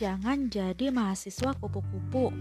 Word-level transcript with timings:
jangan 0.00 0.48
jadi 0.48 0.88
mahasiswa 0.88 1.52
kupu-kupu. 1.60 2.32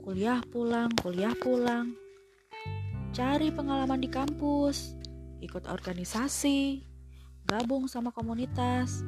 Kuliah 0.00 0.40
pulang, 0.48 0.88
kuliah 0.96 1.36
pulang. 1.36 1.92
Cari 3.12 3.52
pengalaman 3.52 4.00
di 4.00 4.08
kampus, 4.08 4.96
ikut 5.44 5.68
organisasi, 5.68 6.80
gabung 7.44 7.84
sama 7.84 8.16
komunitas. 8.16 9.04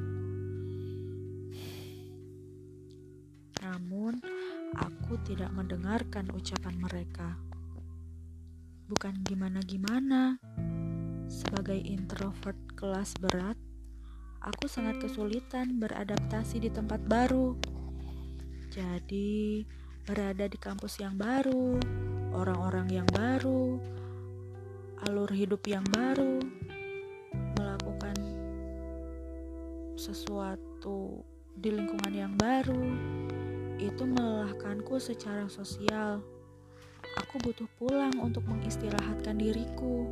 Namun, 3.64 4.20
aku 4.76 5.16
tidak 5.24 5.48
mendengarkan 5.56 6.28
ucapan 6.36 6.76
mereka. 6.76 7.40
Bukan 8.84 9.24
gimana-gimana. 9.24 10.36
Sebagai 11.24 11.80
introvert 11.80 12.60
kelas 12.76 13.16
berat, 13.16 13.56
aku 14.40 14.64
sangat 14.64 14.96
kesulitan 15.04 15.76
beradaptasi 15.76 16.64
di 16.64 16.70
tempat 16.72 17.04
baru. 17.04 17.56
Jadi, 18.72 19.64
berada 20.08 20.48
di 20.48 20.56
kampus 20.56 20.96
yang 20.96 21.20
baru, 21.20 21.76
orang-orang 22.32 22.88
yang 22.88 23.08
baru, 23.12 23.76
alur 25.04 25.28
hidup 25.28 25.60
yang 25.68 25.84
baru, 25.92 26.40
melakukan 27.60 28.16
sesuatu 30.00 31.20
di 31.52 31.68
lingkungan 31.76 32.14
yang 32.16 32.32
baru, 32.40 32.80
itu 33.76 34.02
melelahkanku 34.08 34.96
secara 34.96 35.44
sosial. 35.52 36.24
Aku 37.26 37.42
butuh 37.44 37.68
pulang 37.76 38.16
untuk 38.22 38.46
mengistirahatkan 38.48 39.36
diriku. 39.36 40.08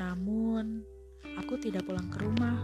Namun, 0.00 0.82
aku 1.48 1.56
tidak 1.64 1.88
pulang 1.88 2.12
ke 2.12 2.20
rumah, 2.20 2.60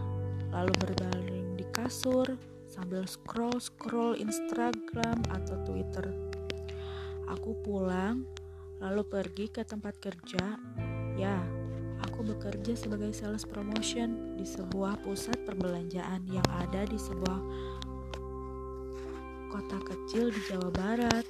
lalu 0.53 0.69
berbaring 0.77 1.57
di 1.57 1.65
kasur 1.73 2.37
sambil 2.69 3.01
scroll-scroll 3.09 4.13
Instagram 4.13 5.25
atau 5.33 5.57
Twitter. 5.65 6.13
Aku 7.25 7.57
pulang, 7.65 8.29
lalu 8.77 9.01
pergi 9.09 9.49
ke 9.49 9.65
tempat 9.65 9.97
kerja. 9.97 10.61
Ya, 11.17 11.41
aku 12.05 12.29
bekerja 12.29 12.77
sebagai 12.77 13.09
sales 13.09 13.41
promotion 13.41 14.37
di 14.37 14.45
sebuah 14.45 15.01
pusat 15.01 15.41
perbelanjaan 15.49 16.21
yang 16.29 16.45
ada 16.53 16.85
di 16.85 17.01
sebuah 17.01 17.41
kota 19.49 19.81
kecil 19.81 20.29
di 20.29 20.41
Jawa 20.45 20.69
Barat. 20.69 21.25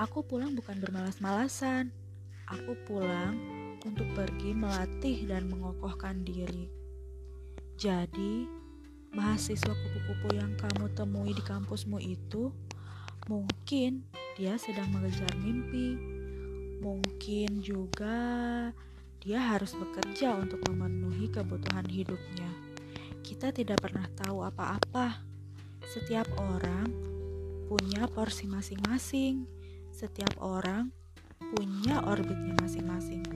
Aku 0.00 0.24
pulang 0.24 0.56
bukan 0.56 0.80
bermalas-malasan. 0.80 1.92
Aku 2.48 2.72
pulang 2.88 3.57
untuk 3.88 4.04
pergi 4.12 4.52
melatih 4.52 5.24
dan 5.24 5.48
mengokohkan 5.48 6.20
diri. 6.20 6.68
Jadi, 7.80 8.44
mahasiswa 9.16 9.72
kupu-kupu 9.72 10.36
yang 10.36 10.52
kamu 10.60 10.92
temui 10.92 11.32
di 11.32 11.40
kampusmu 11.40 11.96
itu 11.96 12.52
mungkin 13.32 14.04
dia 14.36 14.60
sedang 14.60 14.92
mengejar 14.92 15.32
mimpi. 15.40 15.96
Mungkin 16.78 17.64
juga 17.64 18.18
dia 19.18 19.40
harus 19.40 19.74
bekerja 19.74 20.36
untuk 20.36 20.62
memenuhi 20.68 21.32
kebutuhan 21.32 21.88
hidupnya. 21.88 22.50
Kita 23.24 23.50
tidak 23.50 23.82
pernah 23.82 24.06
tahu 24.14 24.46
apa-apa. 24.46 25.20
Setiap 25.88 26.28
orang 26.38 26.86
punya 27.66 28.06
porsi 28.08 28.46
masing-masing. 28.46 29.44
Setiap 29.90 30.38
orang 30.38 30.94
punya 31.52 32.00
orbitnya 32.06 32.54
masing-masing. 32.62 33.26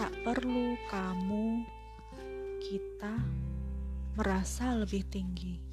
Tak 0.00 0.16
perlu 0.24 0.80
kamu, 0.88 1.60
kita 2.56 3.20
merasa 4.16 4.72
lebih 4.72 5.04
tinggi. 5.12 5.69